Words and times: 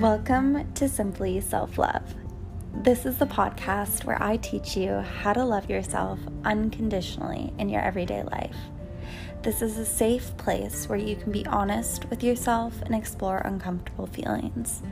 Welcome 0.00 0.72
to 0.76 0.88
Simply 0.88 1.42
Self 1.42 1.76
Love. 1.76 2.14
This 2.72 3.04
is 3.04 3.18
the 3.18 3.26
podcast 3.26 4.06
where 4.06 4.16
I 4.22 4.38
teach 4.38 4.74
you 4.74 4.94
how 4.94 5.34
to 5.34 5.44
love 5.44 5.68
yourself 5.68 6.18
unconditionally 6.42 7.52
in 7.58 7.68
your 7.68 7.82
everyday 7.82 8.22
life. 8.22 8.56
This 9.42 9.60
is 9.60 9.76
a 9.76 9.84
safe 9.84 10.34
place 10.38 10.88
where 10.88 10.96
you 10.96 11.16
can 11.16 11.32
be 11.32 11.44
honest 11.44 12.08
with 12.08 12.22
yourself 12.22 12.80
and 12.80 12.94
explore 12.94 13.42
uncomfortable 13.44 14.06
feelings. 14.06 14.82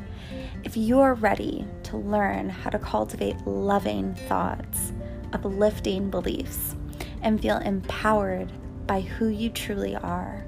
If 0.63 0.77
you 0.77 1.01
are 1.01 1.15
ready 1.15 1.67
to 1.85 1.97
learn 1.97 2.51
how 2.51 2.69
to 2.69 2.79
cultivate 2.79 3.47
loving 3.47 4.15
thoughts, 4.15 4.93
uplifting 5.33 6.11
beliefs, 6.11 6.77
and 7.23 7.41
feel 7.41 7.57
empowered 7.57 8.53
by 8.87 9.01
who 9.01 9.29
you 9.29 9.49
truly 9.49 9.97
are, 9.97 10.45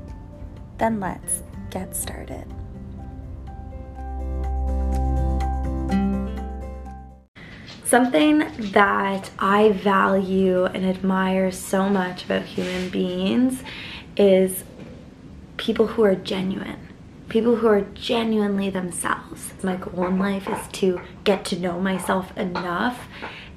then 0.77 1.01
let's 1.01 1.45
get 1.71 1.97
started. 1.97 2.45
Something 7.91 8.45
that 8.71 9.33
I 9.41 9.73
value 9.73 10.65
and 10.65 10.87
admire 10.87 11.51
so 11.51 11.89
much 11.89 12.25
about 12.25 12.45
human 12.45 12.89
beings 12.89 13.65
is 14.17 14.63
people 15.57 15.89
who 15.89 16.05
are 16.05 16.15
genuine. 16.15 16.87
People 17.29 17.57
who 17.57 17.67
are 17.67 17.81
genuinely 17.81 18.71
themselves. 18.71 19.53
My 19.65 19.75
goal 19.75 20.07
in 20.07 20.21
life 20.21 20.49
is 20.49 20.69
to 20.75 21.01
get 21.25 21.45
to 21.47 21.59
know 21.59 21.81
myself 21.81 22.31
enough 22.39 23.09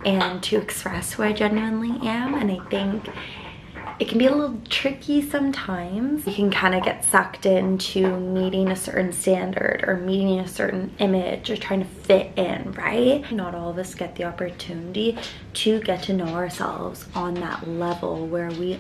and 0.04 0.42
to 0.42 0.58
express 0.58 1.14
who 1.14 1.22
I 1.22 1.32
genuinely 1.32 1.96
am. 2.08 2.34
And 2.34 2.52
I 2.52 2.58
think 2.72 3.10
it 4.00 4.08
can 4.08 4.18
be 4.18 4.26
a 4.26 4.36
little 4.36 4.60
tricky 4.70 5.22
sometimes. 5.22 6.26
You 6.26 6.34
can 6.34 6.52
kind 6.52 6.76
of 6.76 6.84
get 6.84 7.04
sucked 7.06 7.46
into 7.46 8.18
meeting 8.18 8.70
a 8.70 8.76
certain 8.76 9.14
standard 9.14 9.84
or 9.88 9.98
meeting 9.98 10.40
a 10.40 10.48
certain 10.48 10.94
image 11.00 11.50
or 11.50 11.58
trying 11.58 11.80
to 11.80 11.86
fit 11.86 12.32
in, 12.38 12.72
right? 12.74 13.30
Not 13.32 13.56
all 13.56 13.70
of 13.70 13.78
us 13.78 13.96
get 13.96 14.16
the 14.16 14.24
opportunity 14.24 15.18
to 15.54 15.80
get 15.82 16.04
to 16.04 16.14
know 16.14 16.28
ourselves 16.28 17.06
on 17.16 17.36
that 17.36 17.68
level 17.68 18.28
where 18.28 18.50
we 18.52 18.80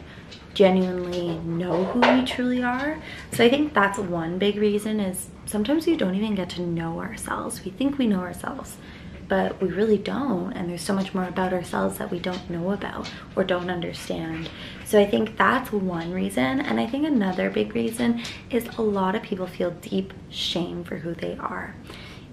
genuinely 0.53 1.37
know 1.39 1.85
who 1.85 1.99
we 1.99 2.25
truly 2.25 2.63
are. 2.63 3.01
So 3.31 3.43
I 3.43 3.49
think 3.49 3.73
that's 3.73 3.97
one 3.97 4.37
big 4.37 4.57
reason 4.57 4.99
is 4.99 5.29
sometimes 5.45 5.87
we 5.87 5.95
don't 5.95 6.15
even 6.15 6.35
get 6.35 6.49
to 6.51 6.61
know 6.61 6.99
ourselves. 6.99 7.63
We 7.63 7.71
think 7.71 7.97
we 7.97 8.07
know 8.07 8.19
ourselves 8.19 8.77
but 9.27 9.61
we 9.61 9.69
really 9.69 9.97
don't. 9.97 10.53
And 10.53 10.69
there's 10.69 10.81
so 10.81 10.93
much 10.93 11.13
more 11.13 11.25
about 11.25 11.53
ourselves 11.53 11.97
that 11.97 12.11
we 12.11 12.19
don't 12.19 12.49
know 12.49 12.71
about 12.71 13.09
or 13.35 13.43
don't 13.43 13.69
understand. 13.69 14.49
So 14.85 14.99
I 14.99 15.05
think 15.05 15.37
that's 15.37 15.71
one 15.71 16.11
reason. 16.11 16.61
And 16.61 16.79
I 16.79 16.87
think 16.87 17.05
another 17.05 17.49
big 17.49 17.75
reason 17.75 18.21
is 18.49 18.67
a 18.77 18.81
lot 18.81 19.15
of 19.15 19.21
people 19.23 19.47
feel 19.47 19.71
deep 19.71 20.13
shame 20.29 20.83
for 20.83 20.97
who 20.97 21.13
they 21.13 21.37
are. 21.37 21.75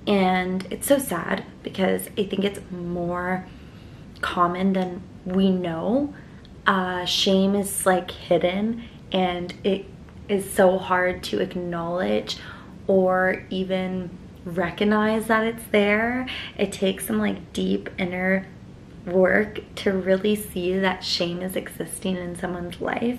And 0.07 0.67
it's 0.71 0.87
so 0.87 0.99
sad 0.99 1.45
because 1.63 2.09
I 2.19 2.25
think 2.25 2.45
it's 2.45 2.61
more 2.71 3.47
common 4.21 4.73
than 4.73 5.03
we 5.25 5.51
know. 5.51 6.15
Uh, 6.67 7.05
shame 7.05 7.55
is 7.55 7.87
like 7.87 8.11
hidden 8.11 8.85
and 9.13 9.53
it 9.65 9.87
is 10.29 10.49
so 10.51 10.79
hard 10.79 11.23
to 11.25 11.41
acknowledge 11.41 12.37
or 12.87 13.45
even 13.51 14.11
recognize 14.45 15.27
that 15.27 15.45
it's 15.45 15.65
there. 15.71 16.27
It 16.57 16.73
takes 16.73 17.07
some 17.07 17.19
like 17.19 17.53
deep 17.53 17.89
inner 17.99 18.47
work 19.07 19.61
to 19.77 19.93
really 19.93 20.37
see 20.37 20.79
that 20.79 21.05
shame 21.05 21.43
is 21.43 21.57
existing 21.57 22.17
in 22.17 22.37
someone's 22.37 22.81
life. 22.81 23.19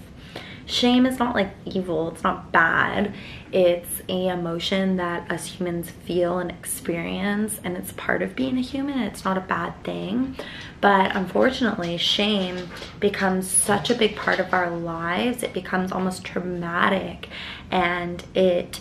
Shame 0.65 1.05
is 1.05 1.19
not 1.19 1.35
like 1.35 1.49
evil, 1.65 2.09
it's 2.09 2.23
not 2.23 2.51
bad. 2.51 3.13
It's 3.51 4.01
a 4.07 4.27
emotion 4.27 4.95
that 4.97 5.29
us 5.29 5.45
humans 5.45 5.89
feel 5.89 6.39
and 6.39 6.49
experience 6.49 7.59
and 7.63 7.75
it's 7.75 7.91
part 7.93 8.21
of 8.21 8.35
being 8.35 8.57
a 8.57 8.61
human. 8.61 8.99
It's 8.99 9.25
not 9.25 9.37
a 9.37 9.41
bad 9.41 9.83
thing. 9.83 10.37
But 10.79 11.15
unfortunately, 11.15 11.97
shame 11.97 12.69
becomes 12.99 13.49
such 13.49 13.89
a 13.89 13.95
big 13.95 14.15
part 14.15 14.39
of 14.39 14.53
our 14.53 14.69
lives. 14.69 15.43
It 15.43 15.51
becomes 15.51 15.91
almost 15.91 16.23
traumatic 16.23 17.27
and 17.69 18.23
it 18.33 18.79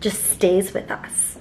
just 0.00 0.24
stays 0.24 0.74
with 0.74 0.90
us 0.90 1.33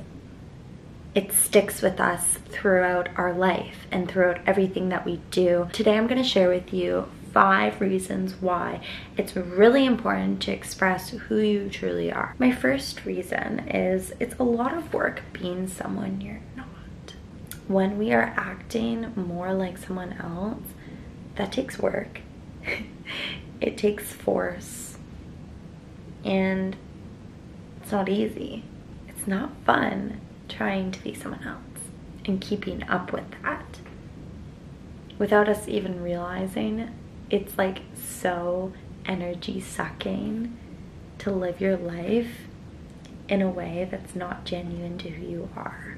it 1.15 1.31
sticks 1.31 1.81
with 1.81 1.99
us 1.99 2.39
throughout 2.49 3.09
our 3.15 3.33
life 3.33 3.85
and 3.91 4.09
throughout 4.09 4.39
everything 4.47 4.89
that 4.89 5.05
we 5.05 5.17
do. 5.29 5.69
Today 5.71 5.95
I'm 5.97 6.07
to 6.07 6.23
share 6.23 6.49
with 6.49 6.73
you 6.73 7.07
five 7.31 7.81
reasons 7.81 8.35
why 8.39 8.81
it's 9.17 9.35
really 9.35 9.85
important 9.85 10.41
to 10.41 10.51
express 10.51 11.09
who 11.09 11.37
you 11.37 11.69
truly 11.69 12.11
are. 12.11 12.35
My 12.39 12.51
first 12.51 13.05
reason 13.05 13.67
is 13.69 14.13
it's 14.19 14.35
a 14.39 14.43
lot 14.43 14.75
of 14.75 14.93
work 14.93 15.21
being 15.33 15.67
someone 15.67 16.21
you're 16.21 16.41
not. 16.55 16.67
When 17.67 17.97
we 17.97 18.11
are 18.11 18.33
acting 18.35 19.13
more 19.15 19.53
like 19.53 19.77
someone 19.77 20.13
else, 20.13 20.63
that 21.35 21.51
takes 21.51 21.77
work. 21.79 22.21
it 23.61 23.77
takes 23.77 24.11
force. 24.11 24.97
And 26.23 26.75
it's 27.81 27.91
not 27.91 28.09
easy. 28.09 28.63
It's 29.07 29.27
not 29.27 29.51
fun 29.65 30.21
trying 30.53 30.91
to 30.91 31.03
be 31.03 31.13
someone 31.13 31.43
else 31.43 31.59
and 32.25 32.39
keeping 32.39 32.83
up 32.87 33.11
with 33.11 33.25
that 33.41 33.79
without 35.17 35.49
us 35.49 35.67
even 35.67 36.01
realizing 36.01 36.89
it's 37.29 37.57
like 37.57 37.81
so 37.95 38.73
energy 39.05 39.59
sucking 39.59 40.57
to 41.17 41.31
live 41.31 41.59
your 41.61 41.77
life 41.77 42.47
in 43.27 43.41
a 43.41 43.49
way 43.49 43.87
that's 43.89 44.15
not 44.15 44.45
genuine 44.45 44.97
to 44.97 45.09
who 45.09 45.25
you 45.25 45.49
are. 45.55 45.97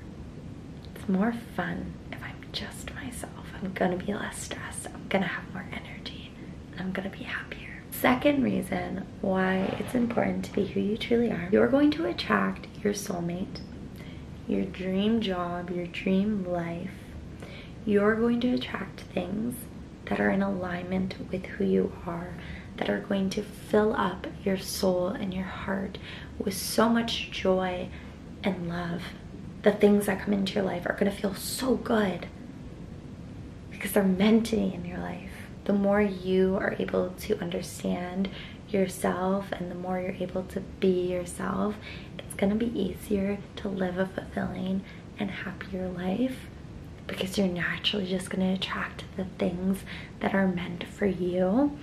It's 0.94 1.10
more 1.10 1.34
fun 1.56 1.94
if 2.12 2.20
I'm 2.24 2.46
just 2.52 2.94
myself. 2.94 3.32
I'm 3.62 3.74
gonna 3.74 3.98
be 3.98 4.14
less 4.14 4.38
stressed, 4.38 4.88
I'm 4.88 5.08
gonna 5.10 5.28
have 5.28 5.52
more 5.54 5.66
energy, 5.72 6.32
and 6.72 6.82
I'm 6.82 6.92
gonna 6.92 7.10
be 7.10 7.24
happier. 7.24 7.82
Second 7.92 8.44
reason 8.44 9.06
why 9.22 9.76
it's 9.80 9.96
important 9.96 10.46
to 10.46 10.54
be 10.54 10.66
who 10.66 10.80
you 10.80 10.98
truly 10.98 11.32
are, 11.32 11.50
you're 11.52 11.68
going 11.68 11.92
to 11.92 12.06
attract 12.06 12.68
your 12.84 12.94
soulmate 12.94 13.60
your 14.48 14.66
dream 14.66 15.22
job, 15.22 15.70
your 15.70 15.88
dream 15.88 16.46
life, 16.46 16.92
you're 17.86 18.16
going 18.16 18.40
to 18.42 18.54
attract 18.54 19.02
things 19.02 19.56
that 20.06 20.20
are 20.20 20.30
in 20.30 20.42
alignment 20.42 21.16
with 21.32 21.46
who 21.46 21.64
you 21.64 21.92
are, 22.06 22.34
that 22.78 22.90
are 22.90 23.00
going 23.00 23.30
to 23.32 23.42
fill 23.42 23.94
up 23.94 24.28
your 24.44 24.58
soul 24.58 25.08
and 25.08 25.34
your 25.34 25.46
heart 25.46 25.98
with 26.38 26.56
so 26.56 26.90
much 26.90 27.32
joy 27.32 27.88
and 28.44 28.70
love. 28.70 29.02
The 29.64 29.72
things 29.72 30.06
that 30.06 30.22
come 30.22 30.34
into 30.34 30.54
your 30.54 30.64
life 30.64 30.86
are 30.86 30.94
going 30.94 31.12
to 31.12 31.18
feel 31.18 31.34
so 31.34 31.76
good 31.76 32.28
because 33.72 33.94
they're 33.94 34.04
meant 34.04 34.48
to 34.48 34.56
be 34.56 34.74
in 34.74 34.86
your 34.86 35.00
life. 35.00 35.32
The 35.66 35.74
more 35.74 36.02
you 36.02 36.56
are 36.58 36.76
able 36.78 37.10
to 37.22 37.40
understand 37.40 38.30
yourself 38.70 39.52
and 39.52 39.72
the 39.72 39.76
more 39.76 40.00
you're 40.00 40.12
able 40.12 40.44
to 40.44 40.60
be 40.80 41.12
yourself, 41.12 41.76
it's 42.38 42.52
to 42.52 42.66
be 42.66 42.78
easier 42.80 43.38
to 43.58 43.70
live 43.70 43.98
a 43.98 44.06
fulfilling 44.06 44.84
and 45.20 45.32
happier 45.32 45.88
life 45.90 46.38
because 47.08 47.38
you're 47.38 47.48
naturally 47.48 48.08
just 48.08 48.30
to 48.46 48.54
attract 48.54 49.04
the 49.16 49.26
things 49.38 49.80
that 50.20 50.34
are 50.34 50.48
meant 50.48 50.84
for 50.84 51.06
you. 51.06 51.78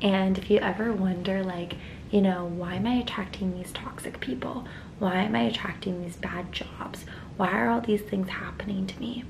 And 0.00 0.38
if 0.38 0.50
you 0.50 0.58
ever 0.58 0.92
wonder, 0.92 1.42
like, 1.44 1.74
you 2.10 2.20
know, 2.20 2.46
why 2.46 2.74
am 2.74 2.86
I 2.86 2.94
attracting 2.94 3.56
these 3.56 3.72
toxic 3.72 4.20
people? 4.20 4.66
Why 4.98 5.22
am 5.22 5.36
I 5.36 5.42
attracting 5.42 6.02
these 6.02 6.16
bad 6.16 6.52
jobs? 6.52 7.04
Why 7.36 7.50
are 7.52 7.70
all 7.70 7.80
these 7.80 8.02
things 8.02 8.28
happening 8.28 8.86
to 8.86 9.00
me? 9.00 9.24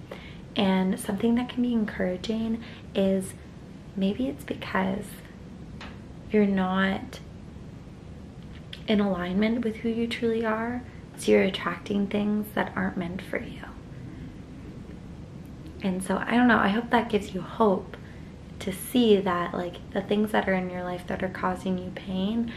And 0.56 0.98
something 0.98 1.34
that 1.36 1.48
can 1.48 1.62
be 1.62 1.72
encouraging 1.72 2.62
is 2.94 3.34
maybe 3.96 4.28
it's 4.28 4.44
because 4.44 5.04
you're 6.30 6.46
not 6.46 7.20
in 8.86 9.00
alignment 9.00 9.64
with 9.64 9.76
who 9.76 9.88
you 9.88 10.06
truly 10.06 10.44
are, 10.44 10.82
so 11.16 11.32
you're 11.32 11.42
attracting 11.42 12.06
things 12.06 12.46
that 12.54 12.72
aren't 12.74 12.96
meant 12.96 13.22
for 13.22 13.38
you. 13.38 13.62
And 15.82 16.02
so 16.02 16.16
I 16.18 16.32
don't 16.32 16.48
know, 16.48 16.58
I 16.58 16.68
hope 16.68 16.90
that 16.90 17.10
gives 17.10 17.34
you 17.34 17.40
hope 17.40 17.96
to 18.60 18.72
see 18.72 19.16
that 19.18 19.52
like 19.52 19.90
the 19.92 20.02
things 20.02 20.30
that 20.30 20.48
are 20.48 20.54
in 20.54 20.70
your 20.70 20.84
life 20.84 21.06
that 21.08 21.22
are 21.22 21.28
causing 21.28 21.78
you 21.78 21.90
pain 21.94 22.52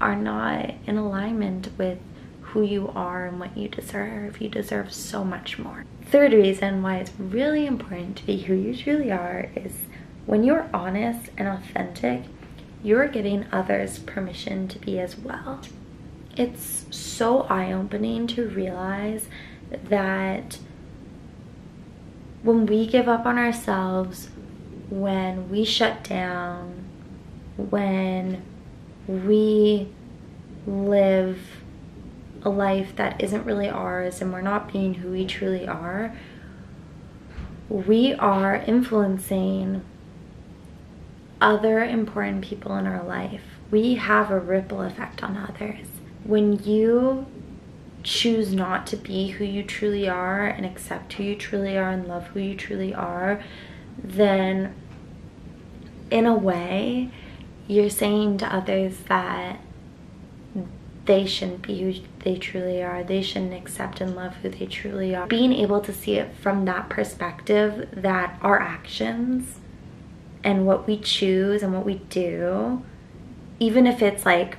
are 0.00 0.14
not 0.14 0.72
in 0.86 0.96
alignment 0.96 1.68
with 1.76 1.98
who 2.40 2.62
you 2.62 2.88
are 2.94 3.26
and 3.26 3.38
what 3.38 3.56
you 3.56 3.68
deserve. 3.68 4.40
You 4.40 4.48
deserve 4.48 4.92
so 4.92 5.24
much 5.24 5.58
more. 5.58 5.84
Third 6.02 6.32
reason 6.32 6.82
why 6.82 6.96
it's 6.96 7.12
really 7.18 7.66
important 7.66 8.16
to 8.16 8.26
be 8.26 8.38
who 8.38 8.54
you 8.54 8.76
truly 8.76 9.12
are 9.12 9.50
is 9.54 9.72
when 10.26 10.44
you're 10.44 10.68
honest 10.72 11.30
and 11.36 11.48
authentic, 11.48 12.22
you're 12.82 13.08
giving 13.08 13.46
others 13.52 13.98
permission 13.98 14.68
to 14.68 14.78
be 14.78 14.98
as 14.98 15.16
well. 15.18 15.60
It's 16.36 16.86
so 16.90 17.42
eye 17.42 17.72
opening 17.72 18.26
to 18.28 18.48
realize 18.48 19.28
that 19.70 20.58
when 22.42 22.66
we 22.66 22.86
give 22.86 23.08
up 23.08 23.26
on 23.26 23.36
ourselves, 23.36 24.30
when 24.88 25.50
we 25.50 25.64
shut 25.64 26.02
down, 26.02 26.84
when 27.56 28.42
we 29.06 29.88
live 30.66 31.38
a 32.42 32.48
life 32.48 32.96
that 32.96 33.20
isn't 33.20 33.44
really 33.44 33.68
ours 33.68 34.22
and 34.22 34.32
we're 34.32 34.40
not 34.40 34.72
being 34.72 34.94
who 34.94 35.10
we 35.10 35.26
truly 35.26 35.68
are, 35.68 36.16
we 37.68 38.14
are 38.14 38.56
influencing 38.56 39.82
other 41.40 41.82
important 41.82 42.44
people 42.44 42.76
in 42.76 42.86
our 42.86 43.02
life. 43.02 43.42
We 43.70 43.94
have 43.94 44.30
a 44.30 44.38
ripple 44.38 44.82
effect 44.82 45.22
on 45.22 45.36
others. 45.36 45.86
When 46.24 46.62
you 46.64 47.26
choose 48.02 48.52
not 48.52 48.86
to 48.88 48.96
be 48.96 49.28
who 49.28 49.44
you 49.44 49.62
truly 49.62 50.08
are 50.08 50.46
and 50.46 50.64
accept 50.64 51.14
who 51.14 51.22
you 51.22 51.36
truly 51.36 51.76
are 51.76 51.90
and 51.90 52.06
love 52.06 52.28
who 52.28 52.40
you 52.40 52.54
truly 52.54 52.94
are, 52.94 53.42
then 54.02 54.74
in 56.10 56.26
a 56.26 56.34
way, 56.34 57.10
you're 57.66 57.90
saying 57.90 58.38
to 58.38 58.54
others 58.54 58.98
that 59.08 59.60
they 61.04 61.26
shouldn't 61.26 61.62
be 61.62 61.80
who 61.80 62.00
they 62.24 62.36
truly 62.36 62.82
are. 62.82 63.02
They 63.02 63.22
shouldn't 63.22 63.54
accept 63.54 64.00
and 64.00 64.14
love 64.14 64.36
who 64.36 64.48
they 64.48 64.66
truly 64.66 65.14
are. 65.14 65.26
Being 65.26 65.52
able 65.52 65.80
to 65.80 65.92
see 65.92 66.16
it 66.16 66.34
from 66.36 66.64
that 66.66 66.88
perspective 66.88 67.88
that 67.92 68.38
our 68.42 68.60
actions 68.60 69.59
and 70.42 70.66
what 70.66 70.86
we 70.86 70.98
choose 70.98 71.62
and 71.62 71.72
what 71.72 71.84
we 71.84 71.96
do, 72.08 72.82
even 73.58 73.86
if 73.86 74.02
it's 74.02 74.24
like 74.24 74.58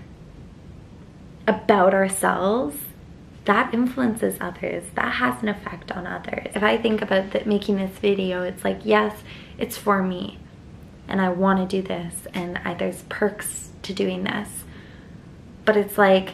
about 1.48 1.94
ourselves, 1.94 2.78
that 3.45 3.74
influences 3.74 4.38
others. 4.39 4.83
That 4.95 5.16
has 5.16 5.42
an 5.42 5.50
effect 5.50 5.92
on 5.92 6.06
others. 6.06 6.51
If 6.54 6.63
I 6.63 6.78
think 6.78 7.01
about 7.01 7.45
making 7.45 7.78
this 7.78 7.98
video, 7.98 8.44
it's 8.44 8.63
like, 8.63 8.81
yes, 8.83 9.24
it's 9.57 9.78
for 9.78 10.04
me 10.04 10.39
and 11.07 11.19
I 11.19 11.30
want 11.30 11.60
to 11.60 11.81
do 11.81 11.86
this 11.86 12.28
and 12.33 12.60
I, 12.60 12.74
there's 12.74 13.01
perks 13.04 13.69
to 13.83 13.94
doing 13.94 14.24
this. 14.24 14.63
But 15.66 15.78
it's 15.78 15.98
like 15.98 16.33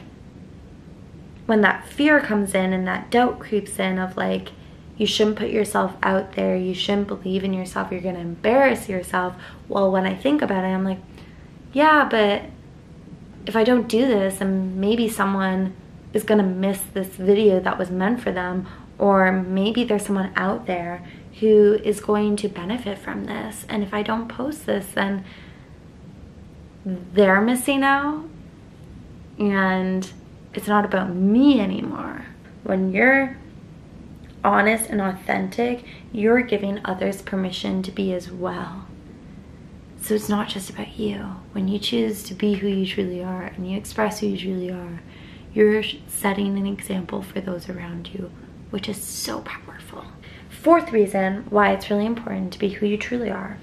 when 1.46 1.62
that 1.62 1.88
fear 1.88 2.20
comes 2.20 2.54
in 2.54 2.74
and 2.74 2.86
that 2.88 3.10
doubt 3.10 3.40
creeps 3.40 3.80
in 3.80 3.98
of 3.98 4.18
like, 4.18 4.52
you 4.98 5.06
shouldn't 5.06 5.38
put 5.38 5.50
yourself 5.50 5.96
out 6.02 6.34
there, 6.34 6.56
you 6.56 6.74
shouldn't 6.74 7.08
believe 7.08 7.44
in 7.44 7.54
yourself, 7.54 7.92
you're 7.92 8.02
gonna 8.02 8.20
embarrass 8.20 8.90
yourself. 8.90 9.36
Well, 9.68 9.92
when 9.92 10.06
I 10.06 10.16
think 10.16 10.42
about 10.42 10.64
it, 10.64 10.68
I'm 10.68 10.84
like, 10.84 11.00
yeah, 11.72 12.08
but 12.10 12.44
if 13.46 13.56
I 13.56 13.64
don't 13.64 13.88
do 13.88 14.08
this, 14.08 14.42
and 14.42 14.78
maybe 14.78 15.08
someone 15.08 15.76
is 16.14 16.24
gonna 16.24 16.44
miss 16.44 16.82
this 16.94 17.10
video 17.10 17.60
that 17.60 17.78
was 17.78 17.92
meant 17.92 18.22
for 18.22 18.32
them, 18.32 18.68
or 18.98 19.32
maybe 19.32 19.84
there's 19.84 20.06
someone 20.06 20.32
out 20.36 20.66
there 20.66 21.06
who 21.40 21.76
is 21.84 22.00
going 22.00 22.36
to 22.38 22.50
benefit 22.50 22.98
from 22.98 23.26
this. 23.26 23.66
And 23.70 23.84
if 23.84 23.94
I 23.94 24.02
don't 24.02 24.28
post 24.28 24.66
this, 24.66 24.88
then 24.96 25.24
they're 26.84 27.42
missing 27.42 27.84
out. 27.84 28.26
And 29.38 30.12
it's 30.56 30.68
not 30.68 30.84
about 30.84 31.14
me 31.14 31.60
anymore. 31.60 32.26
When 32.64 32.92
you're 32.92 33.38
honest 34.48 34.90
and 34.90 35.02
authentic, 35.02 35.84
you're 36.14 36.42
giving 36.42 36.80
others 36.86 37.22
permission 37.22 37.84
to 37.84 37.92
be 37.92 38.14
as 38.14 38.32
well. 38.32 38.88
So 40.02 40.16
it's 40.16 40.30
not 40.30 40.48
just 40.48 40.70
about 40.70 40.98
you. 40.98 41.18
When 41.52 41.68
you 41.68 41.80
choose 41.80 42.24
to 42.24 42.34
be 42.34 42.54
who 42.54 42.68
you 42.68 42.86
truly 42.86 43.22
are 43.22 43.44
and 43.44 43.70
you 43.70 43.78
express 43.78 44.20
who 44.20 44.28
you 44.28 44.38
truly 44.38 44.72
are, 44.72 45.02
you're 45.54 45.84
setting 46.08 46.58
an 46.58 46.66
example 46.66 47.22
for 47.22 47.42
those 47.42 47.68
around 47.68 48.10
you, 48.14 48.32
which 48.70 48.88
is 48.88 49.02
so 49.02 49.42
powerful. 49.42 50.06
Fourth 50.50 50.94
reason 50.94 51.46
why 51.50 51.74
it's 51.74 51.90
really 51.90 52.06
important 52.06 52.54
to 52.54 52.60
be 52.60 52.70
who 52.70 52.86
you 52.86 52.98
truly 52.98 53.30
are 53.30 53.58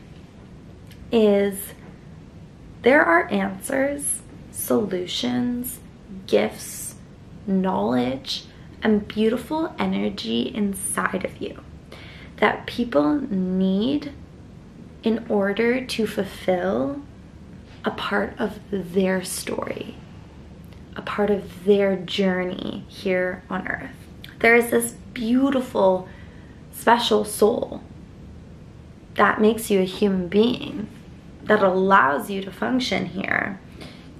is 1.10 1.72
there 2.82 3.04
are 3.04 3.30
answers, 3.32 4.20
solutions, 4.50 5.80
gifts, 6.26 6.96
knowledge, 7.46 8.44
and 8.84 9.08
beautiful 9.08 9.74
energy 9.78 10.54
inside 10.54 11.24
of 11.24 11.40
you 11.40 11.58
that 12.36 12.66
people 12.66 13.14
need 13.14 14.12
in 15.02 15.24
order 15.28 15.84
to 15.84 16.06
fulfill 16.06 17.00
a 17.84 17.90
part 17.90 18.34
of 18.38 18.58
their 18.70 19.24
story, 19.24 19.96
a 20.96 21.02
part 21.02 21.30
of 21.30 21.64
their 21.64 21.96
journey 21.96 22.84
here 22.88 23.42
on 23.48 23.66
earth. 23.68 23.90
There 24.40 24.54
is 24.54 24.70
this 24.70 24.92
beautiful, 25.12 26.08
special 26.72 27.24
soul 27.24 27.82
that 29.14 29.40
makes 29.40 29.70
you 29.70 29.80
a 29.80 29.84
human 29.84 30.28
being, 30.28 30.88
that 31.44 31.62
allows 31.62 32.30
you 32.30 32.42
to 32.42 32.50
function 32.50 33.06
here. 33.06 33.60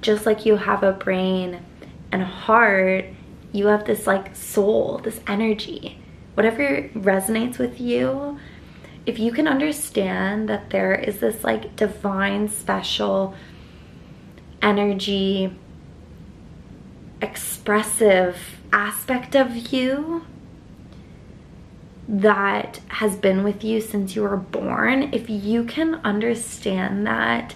Just 0.01 0.27
like 0.27 0.47
you 0.47 0.57
have 0.57 0.83
a 0.83 0.93
brain 0.93 1.65
and 2.13 2.23
a 2.23 2.27
heart, 2.27 3.07
you 3.55 3.69
have 3.69 3.85
this 3.85 4.07
like 4.07 4.35
soul, 4.35 4.99
this 4.99 5.21
energy. 5.29 5.99
Whatever 6.35 6.91
resonates 6.95 7.57
with 7.57 7.81
you, 7.81 8.39
if 9.07 9.19
you 9.21 9.31
can 9.31 9.47
understand 9.47 10.49
that 10.49 10.71
there 10.71 10.93
is 10.93 11.21
this 11.21 11.45
like 11.45 11.77
divine, 11.77 12.49
special 12.49 13.35
energy, 14.61 15.57
expressive 17.23 18.37
aspect 18.73 19.37
of 19.37 19.73
you 19.73 20.27
that 22.09 22.81
has 22.89 23.15
been 23.15 23.45
with 23.45 23.63
you 23.63 23.81
since 23.81 24.17
you 24.17 24.23
were 24.23 24.37
born, 24.37 25.11
if 25.13 25.31
you 25.31 25.63
can 25.63 25.95
understand 25.97 27.07
that 27.07 27.55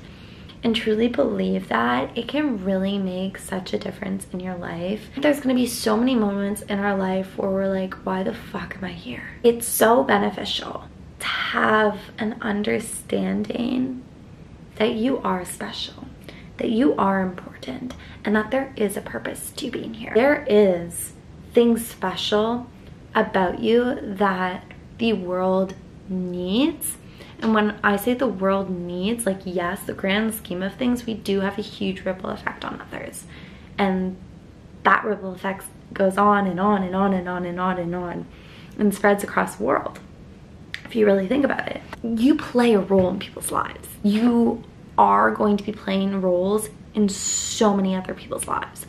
and 0.62 0.74
truly 0.74 1.08
believe 1.08 1.68
that, 1.68 2.16
it 2.16 2.28
can 2.28 2.64
really 2.64 2.98
make 2.98 3.38
such 3.38 3.72
a 3.72 3.78
difference 3.78 4.26
in 4.32 4.40
your 4.40 4.56
life. 4.56 5.08
There's 5.16 5.40
gonna 5.40 5.54
be 5.54 5.66
so 5.66 5.96
many 5.96 6.14
moments 6.14 6.62
in 6.62 6.78
our 6.78 6.96
life 6.96 7.36
where 7.38 7.50
we're 7.50 7.68
like, 7.68 7.94
why 8.04 8.22
the 8.22 8.34
fuck 8.34 8.76
am 8.76 8.84
I 8.84 8.92
here? 8.92 9.22
It's 9.42 9.66
so 9.66 10.02
beneficial 10.02 10.84
to 11.20 11.26
have 11.26 11.98
an 12.18 12.36
understanding 12.40 14.02
that 14.76 14.92
you 14.92 15.18
are 15.18 15.44
special, 15.44 16.06
that 16.58 16.70
you 16.70 16.94
are 16.96 17.20
important, 17.20 17.94
and 18.24 18.36
that 18.36 18.50
there 18.50 18.72
is 18.76 18.96
a 18.96 19.00
purpose 19.00 19.50
to 19.52 19.70
being 19.70 19.94
here. 19.94 20.12
There 20.14 20.44
is 20.48 21.12
things 21.52 21.86
special 21.86 22.68
about 23.14 23.58
you 23.60 23.98
that 24.00 24.64
the 24.98 25.12
world 25.14 25.74
needs 26.08 26.97
and 27.40 27.54
when 27.54 27.78
I 27.84 27.96
say 27.96 28.14
the 28.14 28.26
world 28.26 28.68
needs, 28.68 29.24
like 29.24 29.40
yes, 29.44 29.82
the 29.82 29.94
grand 29.94 30.34
scheme 30.34 30.62
of 30.62 30.74
things, 30.74 31.06
we 31.06 31.14
do 31.14 31.40
have 31.40 31.58
a 31.58 31.62
huge 31.62 32.04
ripple 32.04 32.30
effect 32.30 32.64
on 32.64 32.80
others. 32.80 33.24
And 33.76 34.16
that 34.82 35.04
ripple 35.04 35.32
effect 35.32 35.64
goes 35.92 36.16
on 36.18 36.46
and 36.46 36.58
on 36.58 36.82
and 36.82 36.96
on 36.96 37.14
and 37.14 37.28
on 37.28 37.44
and 37.46 37.60
on 37.60 37.78
and 37.78 37.94
on 37.94 38.26
and 38.78 38.94
spreads 38.94 39.22
across 39.22 39.56
the 39.56 39.64
world. 39.64 40.00
If 40.84 40.96
you 40.96 41.06
really 41.06 41.28
think 41.28 41.44
about 41.44 41.68
it, 41.68 41.82
you 42.02 42.34
play 42.34 42.74
a 42.74 42.80
role 42.80 43.08
in 43.10 43.18
people's 43.18 43.52
lives. 43.52 43.88
You 44.02 44.64
are 44.96 45.30
going 45.30 45.56
to 45.56 45.64
be 45.64 45.72
playing 45.72 46.20
roles 46.20 46.70
in 46.94 47.08
so 47.08 47.74
many 47.74 47.94
other 47.94 48.14
people's 48.14 48.48
lives. 48.48 48.86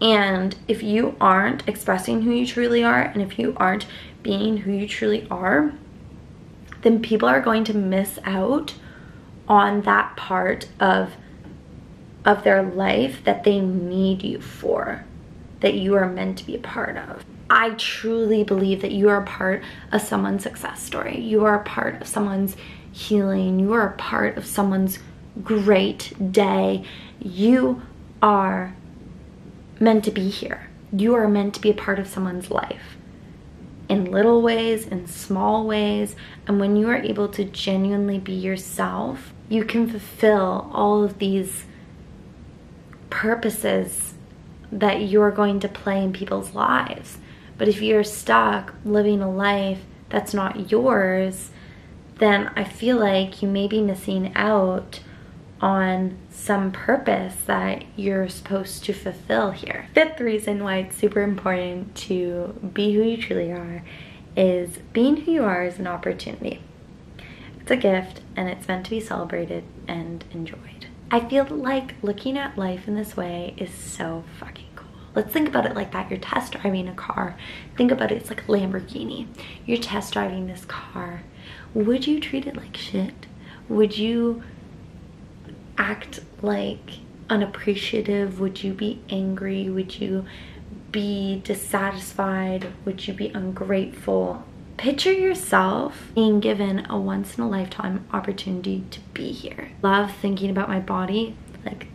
And 0.00 0.56
if 0.68 0.82
you 0.82 1.16
aren't 1.20 1.68
expressing 1.68 2.22
who 2.22 2.30
you 2.30 2.46
truly 2.46 2.84
are, 2.84 3.02
and 3.02 3.20
if 3.20 3.38
you 3.38 3.54
aren't 3.56 3.86
being 4.22 4.58
who 4.58 4.72
you 4.72 4.86
truly 4.86 5.26
are, 5.30 5.72
then 6.82 7.02
people 7.02 7.28
are 7.28 7.40
going 7.40 7.64
to 7.64 7.74
miss 7.74 8.18
out 8.24 8.74
on 9.48 9.82
that 9.82 10.16
part 10.16 10.68
of 10.78 11.14
of 12.24 12.44
their 12.44 12.62
life 12.62 13.24
that 13.24 13.44
they 13.44 13.60
need 13.60 14.22
you 14.22 14.40
for 14.40 15.04
that 15.60 15.74
you 15.74 15.94
are 15.94 16.06
meant 16.06 16.38
to 16.38 16.44
be 16.44 16.54
a 16.54 16.58
part 16.58 16.96
of. 16.96 17.24
I 17.48 17.70
truly 17.70 18.44
believe 18.44 18.82
that 18.82 18.92
you 18.92 19.08
are 19.08 19.22
a 19.22 19.26
part 19.26 19.62
of 19.90 20.02
someone's 20.02 20.42
success 20.42 20.82
story. 20.82 21.18
You 21.18 21.44
are 21.44 21.60
a 21.60 21.64
part 21.64 22.00
of 22.00 22.06
someone's 22.06 22.56
healing. 22.92 23.58
You 23.58 23.72
are 23.72 23.88
a 23.88 23.96
part 23.96 24.36
of 24.36 24.46
someone's 24.46 24.98
great 25.42 26.12
day. 26.32 26.84
You 27.18 27.82
are 28.22 28.74
meant 29.80 30.04
to 30.04 30.10
be 30.10 30.28
here. 30.28 30.68
You 30.92 31.14
are 31.14 31.28
meant 31.28 31.54
to 31.54 31.60
be 31.60 31.70
a 31.70 31.74
part 31.74 31.98
of 31.98 32.06
someone's 32.06 32.50
life 32.50 32.96
in 33.90 34.04
little 34.04 34.40
ways, 34.40 34.86
in 34.86 35.06
small 35.08 35.66
ways. 35.66 36.14
And 36.46 36.60
when 36.60 36.76
you 36.76 36.88
are 36.88 37.02
able 37.02 37.28
to 37.30 37.44
genuinely 37.44 38.18
be 38.18 38.32
yourself, 38.32 39.34
you 39.48 39.64
can 39.64 39.88
fulfill 39.88 40.70
all 40.72 41.02
of 41.02 41.18
these 41.18 41.64
purposes 43.10 44.14
that 44.70 45.02
you're 45.02 45.32
going 45.32 45.58
to 45.60 45.68
play 45.68 46.04
in 46.04 46.12
people's 46.12 46.54
lives. 46.54 47.18
But 47.58 47.66
if 47.66 47.82
you're 47.82 48.04
stuck 48.04 48.72
living 48.84 49.20
a 49.20 49.30
life 49.30 49.80
that's 50.08 50.32
not 50.32 50.70
yours, 50.70 51.50
then 52.18 52.50
I 52.54 52.62
feel 52.62 52.96
like 52.96 53.42
you 53.42 53.48
may 53.48 53.66
be 53.66 53.82
missing 53.82 54.32
out 54.36 55.00
on 55.60 56.16
some 56.30 56.72
purpose 56.72 57.34
that 57.46 57.84
you're 57.96 58.28
supposed 58.28 58.84
to 58.84 58.92
fulfill 58.92 59.50
here. 59.50 59.88
Fifth 59.94 60.20
reason 60.20 60.64
why 60.64 60.78
it's 60.78 60.96
super 60.96 61.22
important 61.22 61.94
to 61.94 62.58
be 62.72 62.94
who 62.94 63.02
you 63.02 63.16
truly 63.16 63.52
are 63.52 63.82
is 64.36 64.78
being 64.92 65.16
who 65.16 65.32
you 65.32 65.44
are 65.44 65.64
is 65.64 65.78
an 65.78 65.86
opportunity. 65.86 66.62
It's 67.60 67.70
a 67.70 67.76
gift 67.76 68.22
and 68.36 68.48
it's 68.48 68.66
meant 68.66 68.84
to 68.86 68.90
be 68.90 69.00
celebrated 69.00 69.64
and 69.86 70.24
enjoyed. 70.32 70.86
I 71.10 71.20
feel 71.28 71.44
like 71.44 71.94
looking 72.02 72.38
at 72.38 72.56
life 72.56 72.88
in 72.88 72.94
this 72.94 73.16
way 73.16 73.54
is 73.56 73.70
so 73.70 74.24
fucking 74.38 74.68
cool. 74.76 74.86
Let's 75.14 75.32
think 75.32 75.48
about 75.48 75.66
it 75.66 75.74
like 75.74 75.92
that. 75.92 76.08
You're 76.08 76.20
test 76.20 76.52
driving 76.52 76.88
a 76.88 76.94
car. 76.94 77.36
Think 77.76 77.90
about 77.90 78.12
it, 78.12 78.16
it's 78.16 78.30
like 78.30 78.44
a 78.44 78.46
Lamborghini. 78.46 79.26
You're 79.66 79.78
test 79.78 80.12
driving 80.14 80.46
this 80.46 80.64
car. 80.64 81.22
Would 81.74 82.06
you 82.06 82.18
treat 82.18 82.46
it 82.46 82.56
like 82.56 82.76
shit? 82.76 83.26
Would 83.68 83.98
you 83.98 84.42
act 85.80 86.20
like 86.42 86.98
unappreciative? 87.30 88.38
Would 88.38 88.62
you 88.62 88.74
be 88.74 89.00
angry? 89.08 89.68
Would 89.70 89.98
you 89.98 90.26
be 90.92 91.40
dissatisfied? 91.42 92.72
Would 92.84 93.08
you 93.08 93.14
be 93.14 93.28
ungrateful? 93.28 94.44
Picture 94.76 95.12
yourself 95.12 96.10
being 96.14 96.40
given 96.40 96.86
a 96.90 96.98
once 96.98 97.36
in 97.36 97.44
a 97.44 97.48
lifetime 97.48 98.06
opportunity 98.12 98.84
to 98.90 99.00
be 99.14 99.32
here. 99.32 99.70
Love 99.82 100.12
thinking 100.12 100.50
about 100.50 100.68
my 100.68 100.80
body, 100.80 101.34
like 101.64 101.86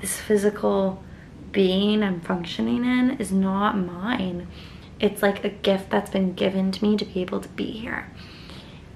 this 0.00 0.18
physical 0.18 1.02
being 1.52 2.02
I'm 2.02 2.20
functioning 2.20 2.84
in 2.84 3.18
is 3.18 3.30
not 3.30 3.76
mine. 3.76 4.48
It's 4.98 5.22
like 5.22 5.44
a 5.44 5.48
gift 5.48 5.90
that's 5.90 6.10
been 6.10 6.34
given 6.34 6.72
to 6.72 6.84
me 6.84 6.96
to 6.96 7.04
be 7.04 7.20
able 7.20 7.40
to 7.40 7.48
be 7.50 7.70
here. 7.70 8.10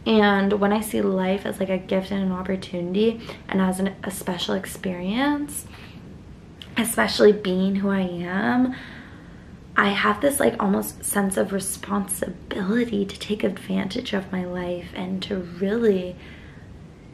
And 0.06 0.54
when 0.54 0.72
I 0.72 0.80
see 0.80 1.02
life 1.02 1.44
as 1.44 1.58
like 1.58 1.68
a 1.68 1.78
gift 1.78 2.12
and 2.12 2.22
an 2.22 2.32
opportunity 2.32 3.20
and 3.48 3.60
as 3.60 3.80
an, 3.80 3.96
a 4.04 4.10
special 4.10 4.54
experience, 4.54 5.66
especially 6.76 7.32
being 7.32 7.76
who 7.76 7.90
I 7.90 8.00
am, 8.00 8.74
I 9.76 9.90
have 9.90 10.20
this 10.20 10.38
like 10.38 10.54
almost 10.62 11.04
sense 11.04 11.36
of 11.36 11.52
responsibility 11.52 13.04
to 13.04 13.18
take 13.18 13.42
advantage 13.42 14.12
of 14.12 14.30
my 14.30 14.44
life 14.44 14.88
and 14.94 15.20
to 15.24 15.36
really 15.36 16.16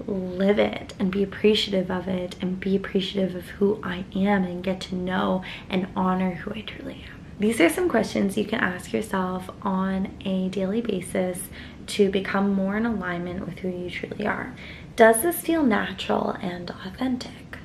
live 0.07 0.59
it 0.59 0.95
and 0.99 1.11
be 1.11 1.23
appreciative 1.23 1.91
of 1.91 2.09
it 2.09 2.37
and 2.41 2.61
be 2.61 2.77
appreciative 2.77 3.35
of 3.35 3.47
who 3.51 3.81
I 3.83 4.05
am 4.15 4.45
and 4.45 4.63
get 4.63 4.81
to 4.83 4.95
know 4.95 5.43
and 5.69 5.89
honor 5.97 6.35
who 6.35 6.53
I 6.53 6.61
truly 6.61 7.05
am. 7.11 7.22
These 7.39 7.61
are 7.61 7.69
some 7.69 7.89
questions 7.89 8.37
you 8.37 8.45
can 8.45 8.61
ask 8.61 8.93
yourself 8.93 9.51
on 9.63 10.15
a 10.25 10.49
daily 10.49 10.81
basis 10.81 11.49
to 11.89 12.11
become 12.11 12.53
more 12.53 12.77
in 12.77 12.87
alignment 12.87 13.47
with 13.47 13.59
who 13.61 13.69
you 13.69 13.91
truly 13.91 14.27
are. 14.27 14.55
Does 14.95 15.23
this 15.23 15.41
feel 15.41 15.63
natural 15.63 16.37
and 16.41 16.71
authentic? 16.71 17.59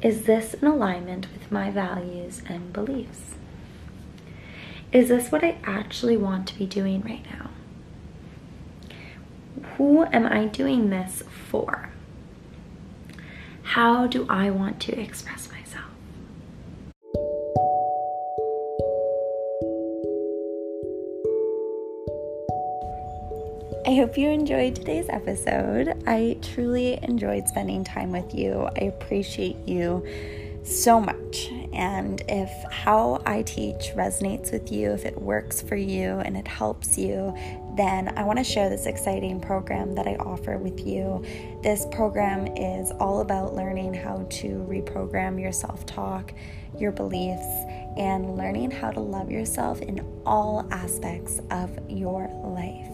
Is 0.00 0.22
this 0.22 0.54
in 0.54 0.66
alignment 0.66 1.26
with 1.32 1.52
my 1.52 1.70
values 1.70 2.42
and 2.48 2.72
beliefs? 2.72 3.34
Is 4.92 5.08
this 5.08 5.30
what 5.30 5.44
I 5.44 5.58
actually 5.64 6.16
want 6.16 6.48
to 6.48 6.58
be 6.58 6.66
doing 6.66 7.02
right 7.02 7.24
now? 7.32 7.50
Who 9.76 10.04
am 10.04 10.26
I 10.26 10.46
doing 10.46 10.90
this 10.90 11.22
for? 11.48 11.90
How 13.62 14.06
do 14.06 14.26
I 14.28 14.50
want 14.50 14.80
to 14.80 15.00
express 15.00 15.48
myself? 15.50 15.91
I 23.84 23.96
hope 23.96 24.16
you 24.16 24.28
enjoyed 24.28 24.76
today's 24.76 25.08
episode. 25.08 26.04
I 26.06 26.38
truly 26.40 27.00
enjoyed 27.02 27.48
spending 27.48 27.82
time 27.82 28.12
with 28.12 28.32
you. 28.32 28.68
I 28.80 28.84
appreciate 28.84 29.56
you 29.66 30.06
so 30.62 31.00
much. 31.00 31.50
And 31.72 32.22
if 32.28 32.48
how 32.70 33.20
I 33.26 33.42
teach 33.42 33.90
resonates 33.96 34.52
with 34.52 34.70
you, 34.70 34.92
if 34.92 35.04
it 35.04 35.20
works 35.20 35.60
for 35.60 35.74
you 35.74 36.20
and 36.20 36.36
it 36.36 36.46
helps 36.46 36.96
you, 36.96 37.34
then 37.76 38.16
I 38.16 38.22
want 38.22 38.38
to 38.38 38.44
share 38.44 38.70
this 38.70 38.86
exciting 38.86 39.40
program 39.40 39.96
that 39.96 40.06
I 40.06 40.14
offer 40.14 40.58
with 40.58 40.86
you. 40.86 41.24
This 41.64 41.84
program 41.90 42.46
is 42.56 42.92
all 43.00 43.20
about 43.20 43.54
learning 43.56 43.94
how 43.94 44.24
to 44.30 44.64
reprogram 44.68 45.40
your 45.40 45.50
self 45.50 45.84
talk, 45.86 46.32
your 46.78 46.92
beliefs, 46.92 47.46
and 47.96 48.36
learning 48.36 48.70
how 48.70 48.92
to 48.92 49.00
love 49.00 49.28
yourself 49.28 49.82
in 49.82 50.06
all 50.24 50.68
aspects 50.70 51.40
of 51.50 51.76
your 51.88 52.28
life. 52.44 52.91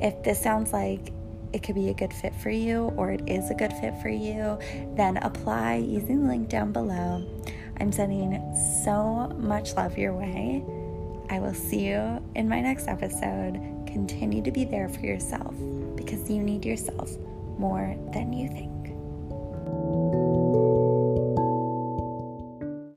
If 0.00 0.22
this 0.22 0.40
sounds 0.40 0.72
like 0.72 1.12
it 1.52 1.62
could 1.62 1.74
be 1.74 1.90
a 1.90 1.94
good 1.94 2.12
fit 2.12 2.34
for 2.36 2.50
you 2.50 2.92
or 2.96 3.10
it 3.10 3.22
is 3.28 3.50
a 3.50 3.54
good 3.54 3.72
fit 3.74 3.94
for 4.00 4.08
you, 4.08 4.58
then 4.96 5.18
apply 5.18 5.76
using 5.76 6.22
the 6.22 6.28
link 6.28 6.48
down 6.48 6.72
below. 6.72 7.24
I'm 7.78 7.92
sending 7.92 8.40
so 8.84 9.28
much 9.38 9.74
love 9.74 9.98
your 9.98 10.12
way. 10.12 10.64
I 11.28 11.38
will 11.38 11.54
see 11.54 11.86
you 11.86 12.22
in 12.34 12.48
my 12.48 12.60
next 12.60 12.88
episode. 12.88 13.60
Continue 13.86 14.42
to 14.42 14.50
be 14.50 14.64
there 14.64 14.88
for 14.88 15.00
yourself 15.00 15.54
because 15.96 16.30
you 16.30 16.42
need 16.42 16.64
yourself 16.64 17.10
more 17.58 17.96
than 18.12 18.32
you 18.32 18.48
think. 18.48 18.69